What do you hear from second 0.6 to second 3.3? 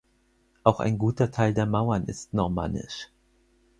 Auch ein guter Teil der Mauern ist normannisch.